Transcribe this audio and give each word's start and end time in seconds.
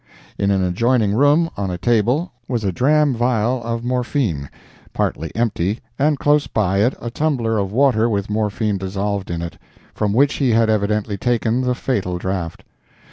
In 0.35 0.49
an 0.49 0.63
adjoining 0.63 1.13
room, 1.13 1.51
on 1.55 1.69
a 1.69 1.77
table, 1.77 2.31
was 2.47 2.63
a 2.63 2.71
drachm 2.71 3.13
vial 3.13 3.61
of 3.61 3.83
morphine, 3.83 4.49
partly 4.93 5.29
empty, 5.35 5.79
and 5.99 6.17
close 6.17 6.47
by 6.47 6.79
it 6.79 6.95
a 6.99 7.11
tumbler 7.11 7.59
of 7.59 7.71
water 7.71 8.09
with 8.09 8.27
morphine 8.27 8.79
dissolved 8.79 9.29
in 9.29 9.43
it, 9.43 9.59
from 9.93 10.11
which 10.11 10.33
he 10.37 10.49
had 10.49 10.71
evidently 10.71 11.17
taken 11.19 11.61
the 11.61 11.75
fatal 11.75 12.17
draught. 12.17 12.63